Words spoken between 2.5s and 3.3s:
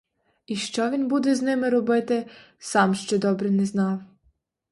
сам ще